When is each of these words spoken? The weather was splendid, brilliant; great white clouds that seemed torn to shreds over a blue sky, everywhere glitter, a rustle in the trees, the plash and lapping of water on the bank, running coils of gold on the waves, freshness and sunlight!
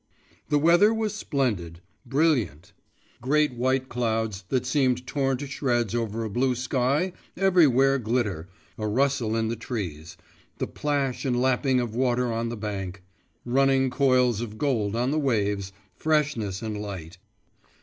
The 0.49 0.57
weather 0.57 0.91
was 0.91 1.13
splendid, 1.13 1.79
brilliant; 2.07 2.73
great 3.21 3.53
white 3.53 3.87
clouds 3.87 4.43
that 4.49 4.65
seemed 4.65 5.05
torn 5.05 5.37
to 5.37 5.45
shreds 5.45 5.93
over 5.93 6.23
a 6.23 6.27
blue 6.31 6.55
sky, 6.55 7.13
everywhere 7.37 7.99
glitter, 7.99 8.49
a 8.79 8.87
rustle 8.87 9.35
in 9.35 9.49
the 9.49 9.55
trees, 9.55 10.17
the 10.57 10.65
plash 10.65 11.23
and 11.23 11.39
lapping 11.39 11.79
of 11.79 11.93
water 11.93 12.33
on 12.33 12.49
the 12.49 12.57
bank, 12.57 13.03
running 13.45 13.91
coils 13.91 14.41
of 14.41 14.57
gold 14.57 14.95
on 14.95 15.11
the 15.11 15.19
waves, 15.19 15.71
freshness 15.93 16.63
and 16.63 16.73
sunlight! 16.73 17.19